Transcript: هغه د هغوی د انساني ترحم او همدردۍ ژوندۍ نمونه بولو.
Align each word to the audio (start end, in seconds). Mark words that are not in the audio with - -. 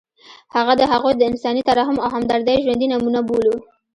هغه 0.55 0.73
د 0.77 0.81
هغوی 0.91 1.13
د 1.17 1.21
انساني 1.29 1.61
ترحم 1.69 1.97
او 2.03 2.09
همدردۍ 2.15 2.57
ژوندۍ 2.63 2.87
نمونه 2.93 3.19
بولو. 3.27 3.55